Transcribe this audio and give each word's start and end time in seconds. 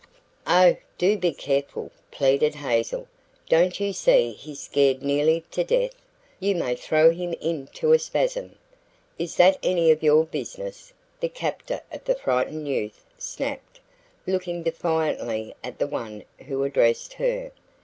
"Oh, 0.47 0.77
do 0.97 1.15
be 1.15 1.31
careful," 1.31 1.91
pleaded 2.09 2.55
Hazel. 2.55 3.07
"Don't 3.47 3.79
you 3.79 3.93
see 3.93 4.31
he's 4.31 4.59
scared 4.61 5.03
nearly 5.03 5.43
to 5.51 5.63
death? 5.63 5.93
You 6.39 6.55
may 6.55 6.73
throw 6.75 7.11
him 7.11 7.33
into 7.33 7.93
a 7.93 7.99
spasm." 7.99 8.55
"Is 9.19 9.35
that 9.35 9.59
any 9.61 9.91
of 9.91 10.01
your 10.01 10.25
business?" 10.25 10.91
the 11.19 11.29
captor 11.29 11.81
of 11.91 12.03
the 12.05 12.15
frightened 12.15 12.67
youth 12.67 13.05
snapped, 13.19 13.79
looking 14.25 14.63
defiantly 14.63 15.53
at 15.63 15.77
the 15.77 15.85
one 15.85 16.23
who 16.47 16.63
addressed 16.63 17.13
her. 17.13 17.51